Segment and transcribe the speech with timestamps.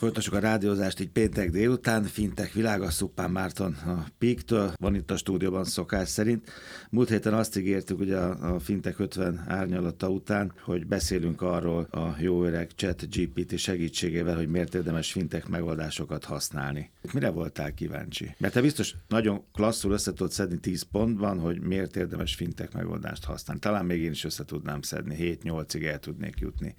[0.00, 2.04] Folytassuk a rádiózást így péntek délután.
[2.04, 6.50] Fintek világa, Szuppán Márton a Píktől, van itt a stúdióban szokás szerint.
[6.90, 12.44] Múlt héten azt ígértük a, a Fintek 50 árnyalata után, hogy beszélünk arról a jó
[12.44, 16.90] öreg chat GPT segítségével, hogy miért érdemes fintek megoldásokat használni.
[17.12, 18.34] Mire voltál kíváncsi?
[18.38, 23.24] Mert te biztos nagyon klasszul össze tudod szedni 10 pontban, hogy miért érdemes fintek megoldást
[23.24, 23.60] használni.
[23.60, 26.74] Talán még én is össze tudnám szedni, 7-8-ig el tudnék jutni.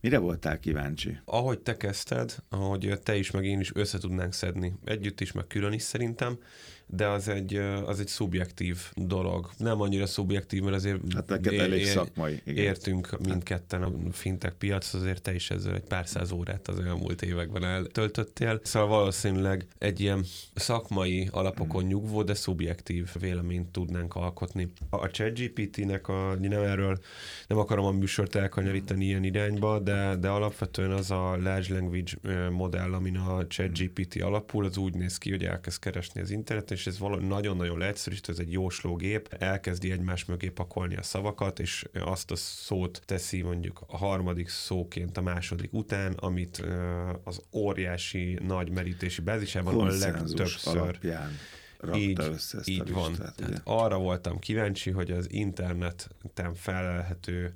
[0.00, 1.18] Mire voltál kíváncsi?
[1.24, 2.62] Ahogy te kezdted, ahogy
[3.02, 4.74] te is, meg én is össze tudnánk szedni.
[4.84, 6.38] Együtt is, meg külön is szerintem
[6.86, 7.54] de az egy,
[7.86, 9.50] az egy szubjektív dolog.
[9.56, 12.40] Nem annyira szubjektív, mert azért hát neked elég szakmai.
[12.44, 12.64] Igen.
[12.64, 17.22] Értünk mindketten a fintech piac, azért te is ezzel egy pár száz órát az elmúlt
[17.22, 18.60] években eltöltöttél.
[18.62, 21.90] Szóval valószínűleg egy ilyen szakmai alapokon hmm.
[21.90, 24.72] nyugvó, de szubjektív véleményt tudnánk alkotni.
[24.90, 26.98] A ChatGPT-nek a, nem erről
[27.46, 32.12] nem akarom a műsort elkanyarítani ilyen irányba, de, de alapvetően az a large language
[32.54, 36.86] modell, amin a ChatGPT alapul, az úgy néz ki, hogy elkezd keresni az interneten, és
[36.86, 42.30] ez valami nagyon-nagyon leegyszerűsítő, ez egy jóslógép, elkezdi egymás mögé pakolni a szavakat, és azt
[42.30, 46.64] a szót teszi mondjuk a harmadik szóként a második után, amit
[47.24, 51.30] az óriási nagy merítési bázisában a legtöbbször alapján
[51.94, 53.12] így, össze ezt így van.
[53.12, 57.52] Tehát arra voltam kíváncsi, hogy az interneten felelhető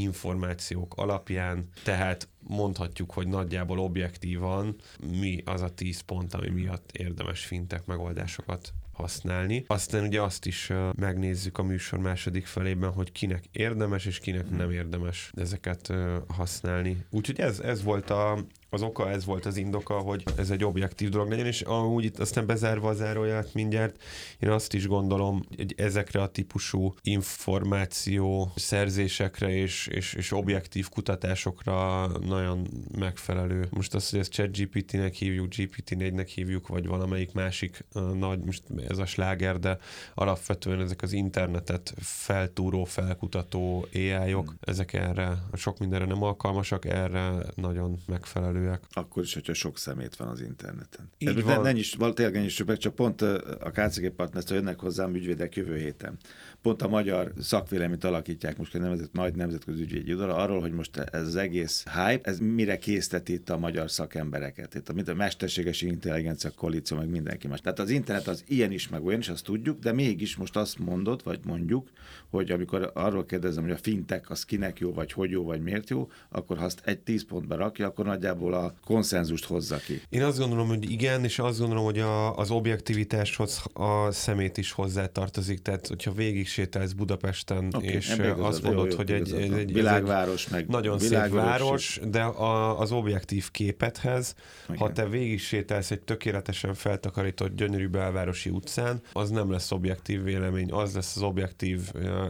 [0.00, 4.76] információk alapján, tehát mondhatjuk, hogy nagyjából objektívan
[5.10, 9.64] mi az a 10 pont, ami miatt érdemes fintek megoldásokat használni.
[9.66, 14.70] Aztán ugye azt is megnézzük a műsor második felében, hogy kinek érdemes és kinek nem
[14.70, 15.92] érdemes ezeket
[16.28, 17.04] használni.
[17.10, 21.08] Úgyhogy ez, ez volt a, az oka, ez volt az indoka, hogy ez egy objektív
[21.08, 24.02] dolog legyen, és amúgy itt aztán bezárva a záróját mindjárt,
[24.38, 32.06] én azt is gondolom, hogy ezekre a típusú információ szerzésekre és, és, és objektív kutatásokra
[32.06, 33.66] nagyon megfelelő.
[33.70, 37.84] Most azt, hogy ezt ChatGPT-nek hívjuk, GPT-4-nek hívjuk, vagy valamelyik másik
[38.18, 39.78] nagy, most ez a sláger, de
[40.14, 44.58] alapvetően ezek az internetet feltúró, felkutató AI-ok, hmm.
[44.60, 48.82] ezek erre, sok mindenre nem alkalmasak, erre nagyon megfelelő megfelelőek.
[48.92, 51.10] Akkor is, hogyha sok szemét van az interneten.
[51.18, 51.52] Így van.
[51.52, 55.76] Nem, nem is, tényleg is meg, csak pont a KCG partnertől jönnek hozzám ügyvédek jövő
[55.76, 56.16] héten.
[56.62, 60.96] Pont a magyar szakvéleményt alakítják most a nemzet, nagy nemzetközi ügyvédi udara arról, hogy most
[60.96, 64.74] ez az egész hype, ez mire készteti itt a magyar szakembereket.
[64.74, 67.60] Itt a, mint a mesterséges intelligencia koalíció, meg mindenki más.
[67.60, 70.78] Tehát az internet az ilyen is, meg olyan is, azt tudjuk, de mégis most azt
[70.78, 71.90] mondod, vagy mondjuk,
[72.30, 75.90] hogy amikor arról kérdezem, hogy a fintek az kinek jó, vagy hogy jó, vagy miért
[75.90, 80.02] jó, akkor ha azt egy tíz pontba rakja, akkor nagyjából igazából a konszenzust hozza ki.
[80.08, 84.72] Én azt gondolom, hogy igen, és azt gondolom, hogy a, az objektivitáshoz a szemét is
[84.72, 85.62] hozzátartozik.
[85.62, 90.66] Tehát, hogyha végig sétálsz Budapesten, okay, és azt mondod, hogy egy, egy, egy világváros, meg
[90.66, 94.34] nagyon szép város, de a, az objektív képethez,
[94.68, 94.78] igen.
[94.78, 100.72] ha te végig sétálsz egy tökéletesen feltakarított, gyönyörű belvárosi utcán, az nem lesz objektív vélemény,
[100.72, 101.80] az lesz az objektív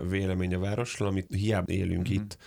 [0.09, 2.15] vélemény a városról, amit hiába élünk uh-huh.
[2.15, 2.39] itt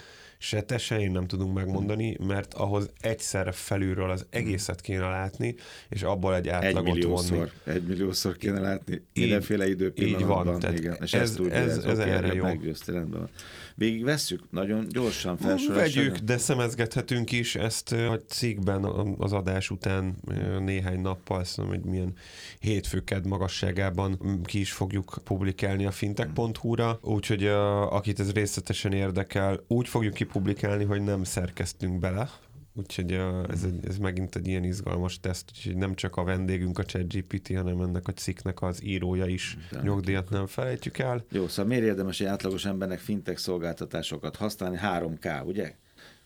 [0.44, 5.56] se te, se én nem tudunk megmondani, mert ahhoz egyszerre felülről az egészet kéne látni,
[5.90, 7.78] és abból egy átlagot egy milliószor, vonni.
[7.78, 10.22] Egy milliószor kéne látni, mindenféle időpillanatban.
[10.22, 12.44] Így van, tehát igen, és ez, ez, ez, ez erre jó.
[12.44, 13.30] Meggyőzte, rendben
[13.75, 16.01] Végig vesszük, nagyon gyorsan felsorolásra.
[16.01, 18.84] Vegyük, de szemezgethetünk is ezt a cikkben
[19.18, 20.16] az adás után
[20.59, 22.13] néhány nappal, azt mondom, hogy milyen
[22.59, 27.46] hétfőked magasságában ki is fogjuk publikálni a fintech.hu-ra, úgyhogy
[27.90, 32.30] akit ez részletesen érdekel, úgy fogjuk kipublikálni, hogy nem szerkeztünk bele,
[32.74, 33.12] Úgyhogy
[33.50, 37.56] ez, egy, ez megint egy ilyen izgalmas teszt, úgyhogy nem csak a vendégünk a ChatGPT,
[37.56, 41.25] hanem ennek a cikknek az írója is De nyugdíjat nem felejtjük el.
[41.31, 44.78] Jó, szóval miért érdemes egy átlagos embernek fintech szolgáltatásokat használni?
[44.81, 45.75] 3K, ugye?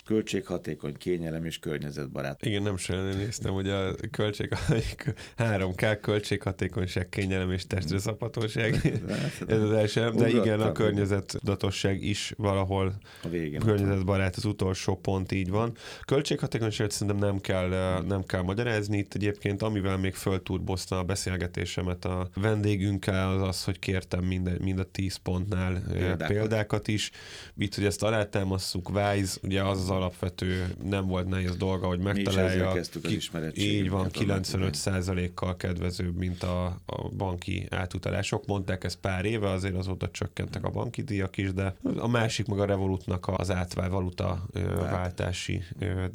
[0.06, 2.46] Költséghatékony, kényelem és környezetbarát.
[2.46, 4.50] Igen, nem sem néztem, hogy a költség,
[5.38, 8.74] 3K költséghatékonyság, kényelem és testre szabhatóság.
[9.48, 12.94] Ez az első, de igen, a környezetdatosság is valahol
[13.24, 15.76] a végén környezetbarát, az utolsó pont így van.
[16.06, 18.98] Költséghatékonyságot szerintem nem kell, nem kell magyarázni.
[18.98, 24.80] Itt egyébként, amivel még fölturbozta a beszélgetésemet a vendégünkkel, az az, hogy kértem mind, mind
[24.80, 27.12] a 10 pontnál példákat, példákat is.
[27.58, 32.74] Itt, hogy ezt alátámasztjuk, Wise, ugye az az alapvető nem volt nehéz dolga, hogy megtalálja.
[33.04, 38.46] Mi is ki, így van, 95%-kal kedvezőbb, mint a, a banki átutalások.
[38.46, 42.60] Mondták ezt pár éve, azért azóta csökkentek a banki díjak is, de a másik meg
[42.60, 44.46] a Revolutnak az átvál valuta
[44.80, 45.64] váltási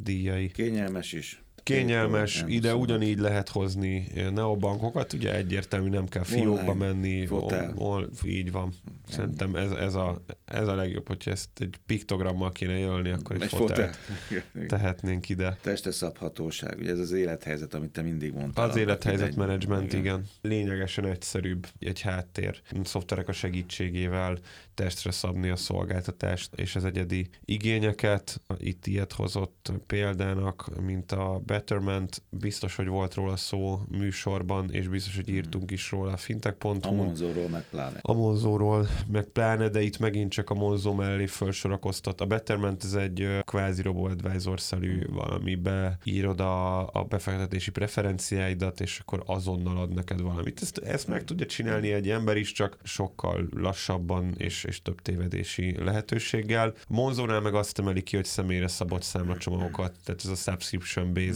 [0.02, 0.50] díjai.
[0.50, 7.28] Kényelmes is Kényelmes, ide ugyanígy lehet hozni neobankokat, ugye egyértelmű, nem kell fiókba menni,
[7.74, 8.72] ol, így van.
[9.08, 13.42] Szerintem ez, ez, a, ez a legjobb, hogyha ezt egy piktogrammal kéne jelölni, akkor egy,
[13.42, 13.90] egy fotel
[14.68, 15.58] tehetnénk ide.
[15.62, 18.68] Testre szabhatóság, ugye ez az élethelyzet, amit te mindig mondtál.
[18.68, 20.00] Az élethelyzet menedzsment, igen.
[20.00, 20.24] igen.
[20.40, 24.38] Lényegesen egyszerűbb egy háttér szoftverek a segítségével
[24.74, 28.40] testre szabni a szolgáltatást és az egyedi igényeket.
[28.58, 35.16] Itt ilyet hozott példának, mint a Betterment, biztos, hogy volt róla szó műsorban, és biztos,
[35.16, 36.78] hogy írtunk is róla a fintech.hu.
[36.82, 37.98] A Monzóról meg pláne.
[38.02, 42.20] A Monzóról meg pláne, de itt megint csak a Monzó mellé felsorakoztat.
[42.20, 49.76] A Betterment ez egy kvázi robo-advisor-szerű valami, beírod a, a befektetési preferenciáidat, és akkor azonnal
[49.76, 50.62] ad neked valamit.
[50.62, 55.76] Ezt, ezt meg tudja csinálni egy ember is, csak sokkal lassabban és, és több tévedési
[55.84, 56.74] lehetőséggel.
[56.88, 60.36] Monzónál meg azt emeli ki, hogy személyre szabott számlacsomagokat, tehát ez a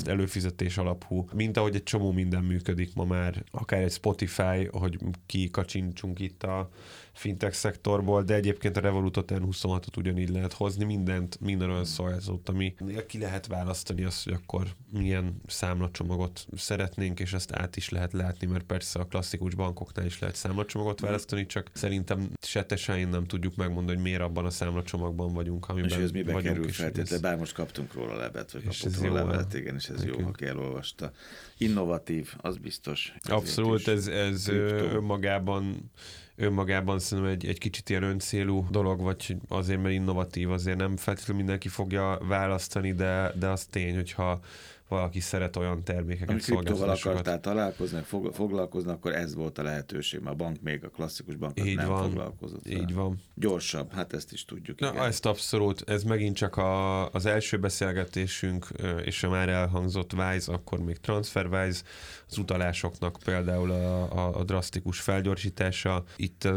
[0.09, 6.19] előfizetés alapú, mint ahogy egy csomó minden működik ma már, akár egy Spotify, hogy kikacsintsunk
[6.19, 6.71] itt a
[7.15, 12.75] fintech szektorból, de egyébként a Revolutot N26-ot ugyanígy lehet hozni, mindent, minden olyan szolgáltatót, ami
[13.07, 18.47] ki lehet választani azt, hogy akkor milyen számlacsomagot szeretnénk, és ezt át is lehet látni,
[18.47, 23.09] mert persze a klasszikus bankoknál is lehet számlacsomagot választani, csak szerintem se te se én
[23.09, 26.55] nem tudjuk megmondani, hogy miért abban a számlacsomagban vagyunk, amiben és ez mibe vagyunk.
[26.55, 30.21] Kerül feltétlenül, bár most kaptunk róla levet, vagy kaptunk róla levet, igen, és ez okay.
[30.21, 31.13] jó, aki elolvasta.
[31.59, 33.15] Innovatív, az biztos.
[33.29, 35.91] Abszolút, ez, ez önmagában
[36.37, 41.43] önmagában szerintem egy, egy kicsit ilyen öncélú dolog, vagy azért, mert innovatív, azért nem feltétlenül
[41.43, 44.41] mindenki fogja választani, de, de az tény, hogyha
[44.89, 48.01] valaki szeret olyan termékeket, Ami kriptóval akartál találkozni,
[48.33, 51.89] foglalkozni, akkor ez volt a lehetőség, mert a bank még a klasszikus bank így nem
[51.89, 52.69] van, foglalkozott.
[52.69, 53.21] Így van.
[53.35, 54.81] Gyorsabb, hát ezt is tudjuk.
[54.81, 55.05] Na, igen.
[55.05, 58.69] ezt abszolút, ez megint csak a, az első beszélgetésünk,
[59.05, 61.83] és a már elhangzott Wise, akkor még TransferWise,
[62.29, 66.05] az utalásoknak például a, a, a drasztikus felgyorsítása.
[66.17, 66.49] Itt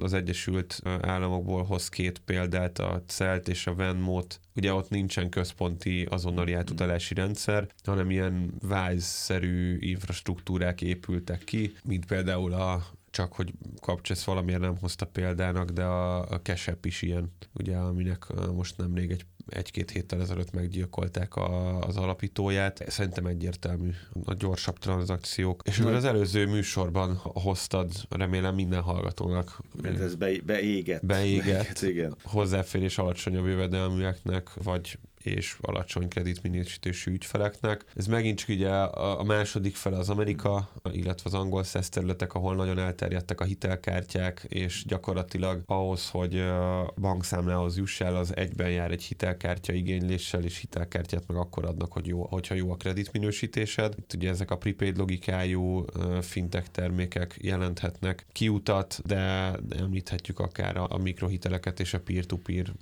[0.00, 4.40] az Egyesült Államokból hoz két példát, a CELT és a Venmo-t.
[4.56, 12.52] Ugye ott nincsen központi azonnali átutalási rendszer, hanem ilyen Wise-szerű infrastruktúrák épültek ki, mint például
[12.52, 17.76] a csak hogy kapcsolsz valamiért nem hozta példának, de a, a Kesep is ilyen, ugye,
[17.76, 22.84] aminek most nemrég egy egy-két héttel ezelőtt meggyilkolták a, az alapítóját.
[22.88, 23.90] Szerintem egyértelmű
[24.24, 25.62] a gyorsabb tranzakciók.
[25.64, 29.60] És akkor az előző műsorban hoztad, remélem minden hallgatónak.
[29.82, 31.06] Mert ez be, beégett.
[31.06, 31.80] Beégett.
[31.92, 32.16] igen.
[32.22, 37.84] Hozzáférés alacsonyabb jövedelműeknek, vagy és alacsony kreditminősítésű ügyfeleknek.
[37.94, 42.54] Ez megint csak ugye a, második fele az Amerika, illetve az angol szesz területek, ahol
[42.54, 46.44] nagyon elterjedtek a hitelkártyák, és gyakorlatilag ahhoz, hogy
[47.00, 52.06] bankszámlához juss el, az egyben jár egy hitelkártya igényléssel, és hitelkártyát meg akkor adnak, hogy
[52.06, 53.94] jó, hogyha jó a kreditminősítésed.
[53.98, 55.84] Itt ugye ezek a prepaid logikájú
[56.20, 62.72] fintech termékek jelenthetnek kiutat, de említhetjük akár a mikrohiteleket és a peer-to-peer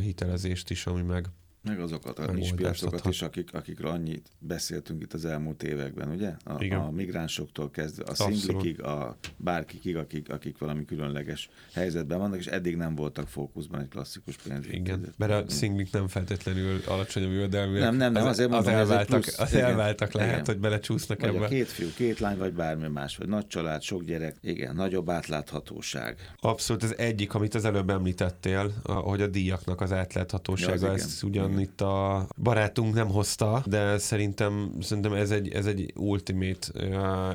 [0.00, 1.28] hitelezést is, ami meg
[1.64, 6.32] meg azokat a piacokat is, akik, akikről annyit beszéltünk itt az elmúlt években, ugye?
[6.44, 12.46] A, a migránsoktól kezdve a szinglikig, a bárkikig, akik, akik valami különleges helyzetben vannak, és
[12.46, 14.76] eddig nem voltak fókuszban egy klasszikus pénzügyi.
[14.76, 17.82] Igen, mert a szinglik nem feltétlenül alacsonyabb jövedelműek.
[17.82, 20.54] Nem, nem, nem, azért mondom, az elváltak, plusz, az elváltak igen, lehet, igen.
[20.54, 21.48] hogy belecsúsznak vagy ebbe.
[21.48, 26.32] két fiú, két lány, vagy bármi más, vagy nagy család, sok gyerek, igen, nagyobb átláthatóság.
[26.40, 31.22] Abszolút, ez egyik, amit az előbb említettél, hogy a díjaknak az átláthatósága, ja, az ez
[31.22, 31.70] ugyan igen.
[31.70, 36.66] itt a barátunk nem hozta, de szerintem, szerintem ez egy, ez egy ultimate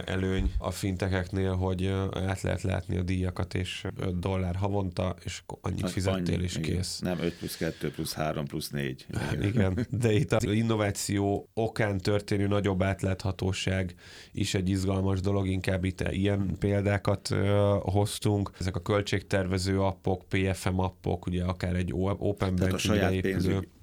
[0.06, 5.82] előny a fintekeknél, hogy át lehet látni a díjakat, és 5 dollár havonta, és annyit
[5.82, 6.76] hát fizettél, annyi, és igen.
[6.76, 7.00] kész.
[7.00, 9.06] Nem 5 plusz 2 plusz 3 plusz 4.
[9.32, 9.88] Igen, igen.
[9.90, 13.96] de itt az innováció okán történő nagyobb átláthatóság
[14.32, 17.36] is egy izgalmas dolog, inkább itt ilyen példákat
[17.82, 18.52] hoztunk.
[18.60, 23.26] Ezek a költségtervező appok, PFM appok, ugye akár egy open banking a saját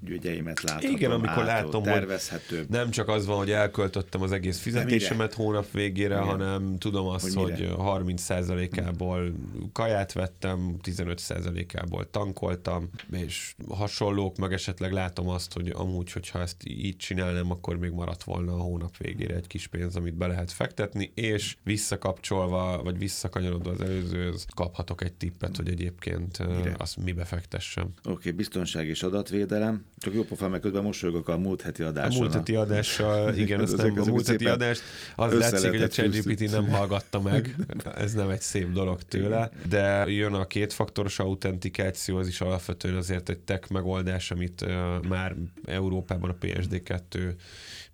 [0.04, 2.56] pénzügyeimet láthatom Igen, amikor át, látom, tervezhető.
[2.56, 6.26] hogy nem csak az van, hogy elköltöttem az egész fizetésemet hónap végére, Igen.
[6.26, 9.32] hanem tudom azt, hogy, hogy 30%-ából
[9.72, 16.96] kaját vettem, 15%-ából tankoltam, és hasonlók, meg esetleg látom azt, hogy amúgy, hogyha ezt így
[16.96, 21.10] csinálnám, akkor még maradt volna a hónap végére egy kis pénz, amit be lehet fektetni,
[21.14, 26.74] és visszakapcsolva, vagy visszakanyarodva az előzőhöz kaphatok egy tippet, hogy egyébként Mire?
[26.78, 27.84] azt mibe fektessem.
[27.84, 29.84] Oké, okay, biztonság és adatvédelem.
[29.98, 32.16] Csak jó pofán, meg közben mosolygok a múlt heti adással.
[32.16, 34.82] A múlt heti adással, igen, ezt nem, a múlt heti adást.
[35.16, 37.56] Az látszik, hogy a ChatGPT nem hallgatta meg,
[37.96, 43.28] ez nem egy szép dolog tőle, de jön a kétfaktoros autentikáció, az is alapvetően azért
[43.28, 44.70] egy tech megoldás, amit uh,
[45.08, 45.34] már
[45.64, 47.34] Európában a PSD2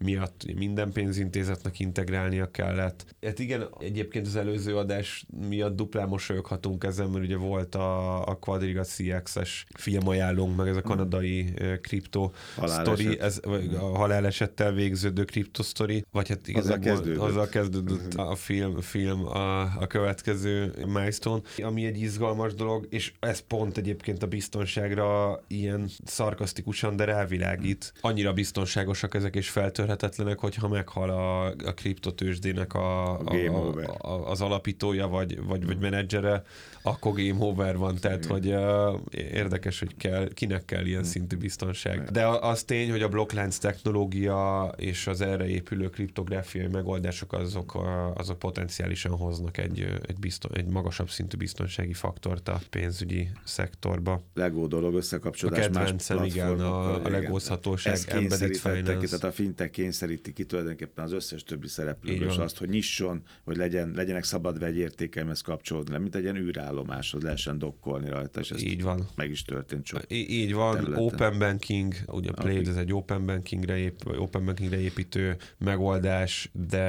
[0.03, 3.05] miatt minden pénzintézetnek integrálnia kellett.
[3.23, 8.35] Hát igen, egyébként az előző adás miatt duplán mosolyoghatunk ezen, mert ugye volt a, a
[8.35, 12.31] Quadriga CX-es filmajánlónk, meg ez a kanadai kripto
[12.65, 13.41] sztori, ez
[13.81, 19.27] a halálesettel végződő kripto sztori, vagy hát igazából azzal kezdődött, azzal kezdődött a film, film
[19.27, 25.89] a, a következő milestone, ami egy izgalmas dolog, és ez pont egyébként a biztonságra ilyen
[26.05, 27.93] szarkasztikusan, de rávilágít.
[28.01, 29.49] Annyira biztonságosak ezek és
[29.93, 35.79] feltörhetetlenek, hogyha meghal a, a kriptotősdének a, a, a, a, az alapítója, vagy, vagy, vagy
[35.79, 36.43] menedzsere,
[36.83, 42.11] akkor game over van, tehát hogy uh, érdekes, hogy kell, kinek kell ilyen szintű biztonság.
[42.11, 47.79] De az tény, hogy a blokklánc technológia és az erre épülő kriptográfiai megoldások azok,
[48.15, 54.23] azok potenciálisan hoznak egy, egy, bizton, egy magasabb szintű biztonsági faktort a pénzügyi szektorba.
[54.35, 59.07] Legó dolog összekapcsolódás a kedvencem, igen, a, a legózhatóság, embedded finance.
[59.07, 63.93] Tehát a fintech kényszeríti ki tulajdonképpen az összes többi szereplőről azt, hogy nyisson, hogy legyen,
[63.95, 69.09] legyenek szabad vegyértékelmez kapcsolódni, mint egy ilyen űrállomáshoz lehessen dokkolni rajta, és ez így van.
[69.15, 71.05] meg is történt sok Így van, területen.
[71.05, 76.87] open banking, ugye a Play, ez egy open bankingre, ép, open bankingre építő megoldás, de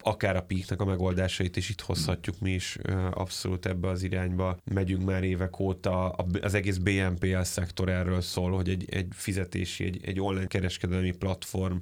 [0.00, 2.78] akár a peaknek a megoldásait is itt hozhatjuk mi is
[3.10, 4.58] abszolút ebbe az irányba.
[4.64, 6.08] Megyünk már évek óta,
[6.40, 11.76] az egész BNPL szektor erről szól, hogy egy, egy fizetési, egy, egy online kereskedelmi platform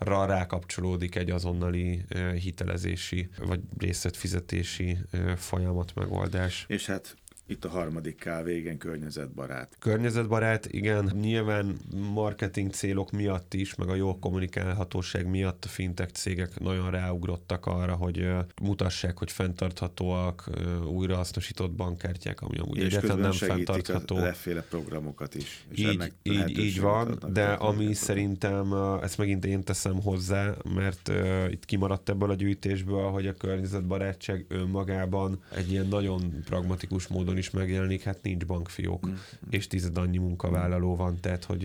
[0.00, 2.04] ra rákapcsolódik egy azonnali
[2.40, 4.98] hitelezési vagy részletfizetési
[5.36, 6.64] folyamat megoldás.
[6.68, 7.16] És hát
[7.50, 9.76] itt a harmadik kávé, igen, környezetbarát.
[9.78, 11.12] Környezetbarát, igen.
[11.20, 11.76] Nyilván
[12.12, 17.94] marketing célok miatt is, meg a jó kommunikálhatóság miatt a fintech cégek nagyon ráugrottak arra,
[17.94, 18.28] hogy
[18.62, 20.50] mutassák, hogy fenntarthatóak,
[20.86, 24.16] újrahasznosított bankkártyák, ami amúgy egyáltalán nem fenntartható.
[24.16, 25.64] És leféle programokat is.
[25.68, 31.46] És így, így, így van, de ami szerintem, ezt megint én teszem hozzá, mert uh,
[31.50, 37.50] itt kimaradt ebből a gyűjtésből, hogy a környezetbarátság önmagában egy ilyen nagyon pragmatikus módon is
[37.50, 39.14] megjelenik, hát nincs bankfiók, mm.
[39.50, 41.62] és tized annyi munkavállaló van, tehát hogy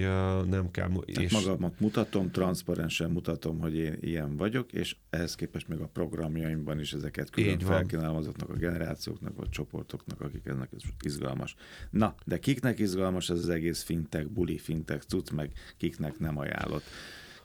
[0.49, 0.87] nem kell...
[0.87, 1.31] Tehát és...
[1.31, 6.93] magamat mutatom, transzparensen mutatom, hogy én ilyen vagyok, és ehhez képest még a programjaimban is
[6.93, 11.55] ezeket külön felkínálom azoknak a generációknak, vagy csoportoknak, akik ennek izgalmas.
[11.89, 16.83] Na, de kiknek izgalmas ez az egész fintech, buli fintech cucc, meg kiknek nem ajánlott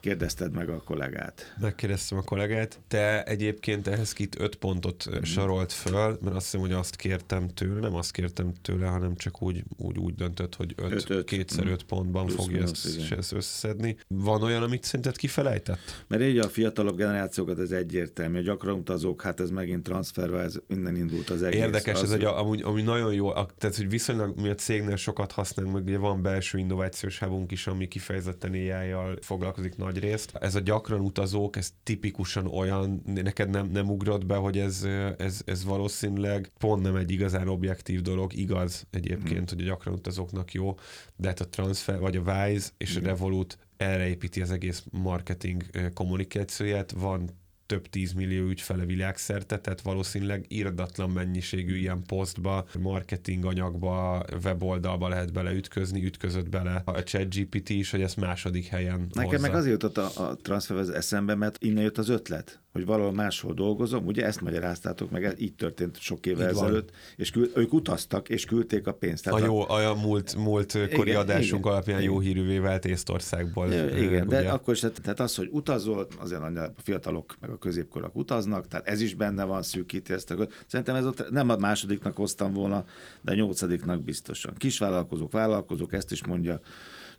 [0.01, 1.55] kérdezted meg a kollégát.
[1.59, 2.79] Megkérdeztem a kollégát.
[2.87, 5.63] Te egyébként ehhez kit öt pontot mm.
[5.67, 9.63] föl, mert azt hiszem, hogy azt kértem tőle, nem azt kértem tőle, hanem csak úgy,
[9.77, 11.25] úgy, úgy döntött, hogy öt, öt, öt.
[11.25, 11.71] kétszer mm.
[11.71, 13.97] öt pontban Plusz fogja ezt, ezt összeszedni.
[14.07, 16.03] Van olyan, amit szerinted kifelejtett?
[16.07, 18.37] Mert így a fiatalabb generációkat ez egyértelmű.
[18.37, 21.59] A gyakran utazók, hát ez megint transferve, ez innen indult az egész.
[21.59, 25.31] Érdekes, az ez egy, amúgy, amúgy nagyon jó, tehát hogy viszonylag mi a cégnél sokat
[25.31, 30.35] használunk, meg ugye van belső innovációs hubunk is, ami kifejezetten ai foglalkozik nagy nagy részt.
[30.39, 35.41] Ez a gyakran utazók, ez tipikusan olyan, neked nem, nem ugrott be, hogy ez, ez,
[35.45, 39.55] ez valószínűleg pont nem egy igazán objektív dolog, igaz egyébként, mm.
[39.55, 40.75] hogy a gyakran utazóknak jó,
[41.15, 43.03] de hát a Transfer, vagy a Wise és mm.
[43.03, 46.91] a Revolut erre építi az egész marketing kommunikációját.
[46.91, 47.29] Van
[47.71, 56.05] több tízmillió ügyfele világszerte, tehát valószínűleg írdatlan mennyiségű ilyen posztba, marketing anyagba, weboldalba lehet beleütközni,
[56.05, 59.47] ütközött bele a ChatGPT is, hogy ezt második helyen Nekem hozza.
[59.47, 63.53] meg azért jutott a, a transfer eszembe, mert innen jött az ötlet, hogy valahol máshol
[63.53, 68.45] dolgozom, ugye ezt magyaráztátok meg, így történt sok évvel ezelőtt, és kül, ők utaztak, és
[68.45, 69.23] küldték a pénzt.
[69.23, 72.11] Tehát a jó, a, a múlt, múlt igen, kori adásunk igen, alapján igen.
[72.11, 73.71] jó hírűvé vált Észtországból.
[73.71, 74.41] Igen, ugye?
[74.41, 78.87] de akkor is, tehát az, hogy utazol, azért a fiatalok meg a középkorak utaznak, tehát
[78.87, 80.31] ez is benne van szűkíti ezt.
[80.31, 82.85] A, szerintem ez ott nem a másodiknak hoztam volna,
[83.21, 84.53] de a nyolcadiknak biztosan.
[84.57, 86.59] Kisvállalkozók, vállalkozók, ezt is mondja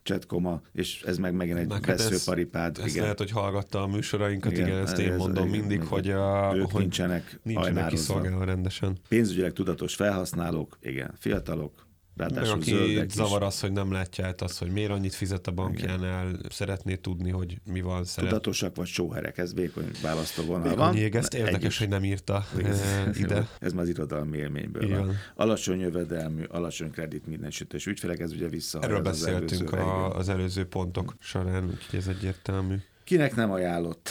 [0.03, 2.77] csetkoma, és ez meg megint egy meg veszőparipád.
[2.77, 3.03] Hát ez, igen.
[3.03, 6.53] lehet, hogy hallgatta a műsorainkat, igen, igen ezt én ez, mondom ez, mindig, hogy, a,
[6.57, 8.97] ők hogy nincsenek, nincsenek kiszolgálva rendesen.
[9.09, 14.59] Pénzügyileg tudatos felhasználók, igen, fiatalok, Ráadásul aki zöldek zavar az, hogy nem látja át azt,
[14.59, 16.47] hogy miért annyit fizet a bankjánál, Igen.
[16.51, 18.05] szeretné tudni, hogy mi van.
[18.05, 18.31] Szeret...
[18.31, 20.97] Tudatosak vagy sóherek, ez vékony választóvonal van.
[20.97, 22.83] ezt érdekes, hogy nem írta ez,
[23.19, 23.49] ide.
[23.61, 24.99] Ez már az irodalmi élményből Igen.
[24.99, 25.17] van.
[25.35, 28.81] Alacsony jövedelmű, alacsony kredit mindensütés ügyfelek, ez ugye vissza.
[28.81, 32.75] Erről beszéltünk az előző, a, az előző pontok során, úgyhogy ez egyértelmű.
[33.05, 34.11] Kinek nem ajánlott?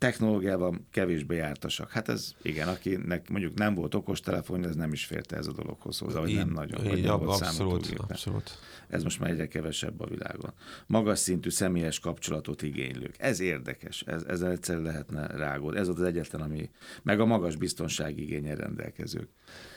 [0.00, 1.90] Technológiával kevésbé jártasak.
[1.90, 5.98] Hát ez igen, akinek mondjuk nem volt okostelefon, ez nem is férte ez a dologhoz
[5.98, 6.96] hozzá, vagy nem nagyon.
[6.96, 8.58] Így, nem volt abszolút, abszolút.
[8.88, 10.52] Ez most már egyre kevesebb a világon.
[10.86, 13.14] Magas szintű személyes kapcsolatot igénylők.
[13.18, 15.78] Ez érdekes, ez, ezzel egyszer lehetne rágódni.
[15.78, 16.70] Ez az egyetlen, ami,
[17.02, 19.28] meg a magas biztonsági igényel rendelkezők.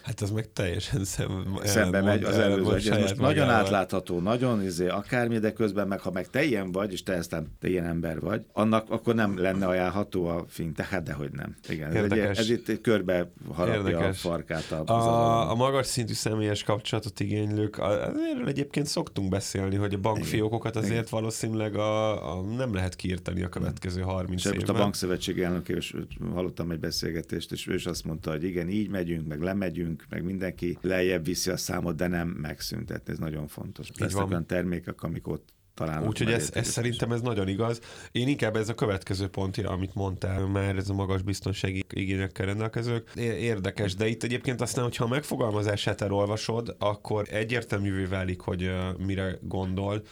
[0.04, 2.92] Hát az meg teljesen szem, szembe megy az előző.
[2.92, 6.92] Ez most nagyon átlátható, nagyon izé, akármi, de közben meg, ha meg te ilyen vagy,
[6.92, 11.04] és te aztán te ilyen ember vagy, annak akkor nem lenne ajánlható a fintech, hát
[11.04, 11.56] dehogy nem.
[11.70, 14.26] Igen, ez, egy, ez itt körbe harapja Érdekes.
[14.26, 14.72] a farkát.
[14.72, 20.76] A, a, a magas szintű személyes kapcsolatot igénylők, azért egyébként szoktunk beszélni, hogy a bankfiókokat
[20.76, 21.06] azért Igen.
[21.10, 24.60] valószínűleg a, a, nem lehet kiirtani a következő 30 és évben.
[24.60, 25.96] most a bankszövetség elnök, és
[26.34, 30.24] hallottam egy beszélgetést, és ő is azt mondta, hogy igen, így megyünk, meg lemegyünk, meg
[30.24, 33.88] mindenki lejjebb viszi a számot, de nem megszüntetni, ez nagyon fontos.
[33.98, 36.08] Lesznek olyan termékek, amik ott talán.
[36.08, 37.80] Úgyhogy ez, ez szerintem ez nagyon igaz.
[38.12, 43.12] Én inkább ez a következő pont, amit mondtál, már ez a magas biztonsági igényekkel rendelkezők.
[43.16, 50.04] Érdekes, de itt egyébként aztán, hogyha a megfogalmazását elolvasod, akkor egyértelművé válik, hogy mire gondol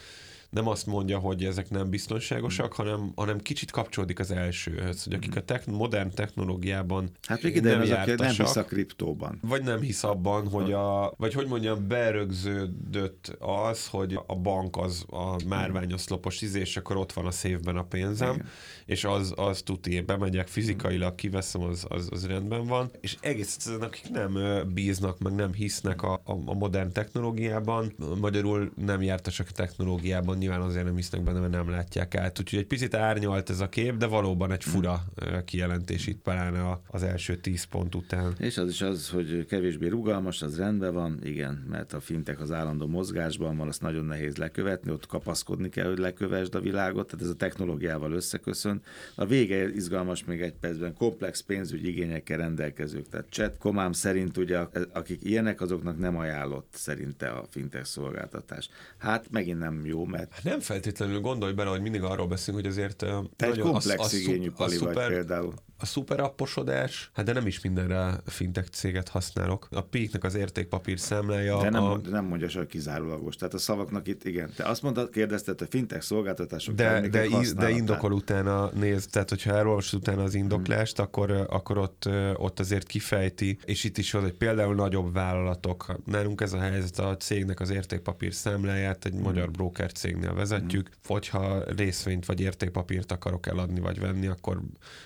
[0.52, 5.36] nem azt mondja, hogy ezek nem biztonságosak, hanem, hanem kicsit kapcsolódik az elsőhöz, hogy akik
[5.36, 9.38] a techn- modern technológiában hát még nem, jártasak, nem hisz a kriptóban.
[9.42, 15.04] Vagy nem hisz abban, hogy a, vagy hogy mondjam, berögződött az, hogy a bank az
[15.10, 18.46] a márványoszlopos izé, és akkor ott van a szévben a pénzem, Igen.
[18.86, 23.82] és az, az tuti, bemegyek fizikailag, kiveszem, az, az, az rendben van, és egész egyszerűen
[23.82, 24.38] akik nem
[24.74, 30.60] bíznak, meg nem hisznek a, a, a modern technológiában, magyarul nem jártasak a technológiában, nyilván
[30.60, 32.38] azért nem hisznek benne, mert nem látják át.
[32.38, 35.04] Úgyhogy egy picit árnyalt ez a kép, de valóban egy fura
[35.44, 38.34] kijelentés itt pláne az első tíz pont után.
[38.38, 42.52] És az is az, hogy kevésbé rugalmas, az rendben van, igen, mert a fintek az
[42.52, 47.24] állandó mozgásban van, azt nagyon nehéz lekövetni, ott kapaszkodni kell, hogy lekövesd a világot, tehát
[47.24, 48.82] ez a technológiával összeköszön.
[49.14, 54.58] A vége izgalmas még egy percben, komplex pénzügyi igényekkel rendelkezők, tehát chat komám szerint ugye,
[54.92, 58.68] akik ilyenek, azoknak nem ajánlott szerinte a fintech szolgáltatás.
[58.98, 62.96] Hát megint nem jó, mert nem feltétlenül gondolj bele, hogy mindig arról beszélünk, hogy azért...
[63.36, 67.32] Te egy komplex a, a, igényű pali a vagy szuper, például a szuperapposodás, hát de
[67.32, 69.68] nem is mindenre fintech céget használok.
[69.70, 71.60] A Peaknek az értékpapír számlája...
[71.60, 72.00] De nem, a...
[72.10, 73.36] nem mondja hogy kizárólagos.
[73.36, 74.50] Tehát a szavaknak itt, igen.
[74.56, 79.56] Te azt mondtad, kérdezted, hogy fintech szolgáltatások de, de, de indokol utána, néz, tehát hogyha
[79.56, 81.04] elolvasod utána az indoklást, hmm.
[81.04, 86.40] akkor, akkor ott, ott azért kifejti, és itt is az, hogy például nagyobb vállalatok, nálunk
[86.40, 89.22] ez a helyzet, a cégnek az értékpapír számláját egy hmm.
[89.22, 90.96] magyar broker cégnél vezetjük, hmm.
[91.06, 94.60] hogyha részvényt vagy értékpapírt akarok eladni vagy venni, akkor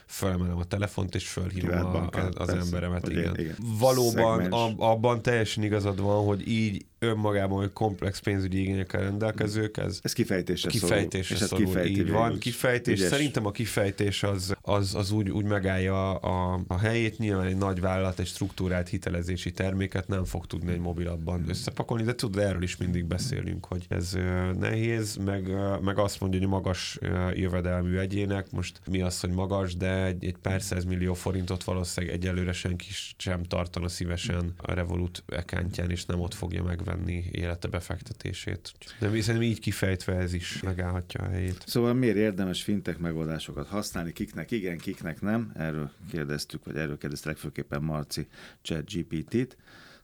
[0.07, 3.09] felemelem a telefont, és fölhívom a, az, az emberemet.
[3.09, 3.37] Igen.
[3.39, 3.57] igen.
[3.79, 10.01] Valóban a, abban teljesen igazad van, hogy így önmagában, hogy komplex pénzügyi igényekkel rendelkezők, ez,
[10.03, 11.67] ez kifejtésre, kifejtésre szorul.
[11.67, 11.85] szorul.
[11.85, 12.99] Így van, kifejtés.
[12.99, 13.11] Ügyes.
[13.11, 17.19] Szerintem a kifejtés az, az, az úgy, úgy megállja a, a helyét.
[17.19, 21.49] Nyilván egy nagy vállalat egy struktúrált hitelezési terméket nem fog tudni egy mobilabban hmm.
[21.49, 24.17] összepakolni, de tudod, erről is mindig beszélünk, hogy ez
[24.59, 25.51] nehéz, meg,
[25.83, 26.99] meg azt mondja, hogy magas
[27.33, 32.53] jövedelmű egyének, most mi az, hogy magas, de egy, egy pár millió forintot valószínűleg egyelőre
[32.53, 38.73] senki sem tartana szívesen a Revolut ekántján, és nem ott fogja megvenni élete befektetését.
[38.99, 41.65] De viszont így kifejtve ez is megállhatja a helyét.
[41.67, 45.53] Szóval miért érdemes fintek megoldásokat használni, kiknek igen, kiknek nem?
[45.55, 48.27] Erről kérdeztük, vagy erről kérdezte legfőképpen Marci
[48.63, 49.57] chat GPT-t.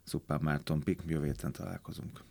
[0.05, 2.25] Szupán Márton Pik, jövő héten találkozunk.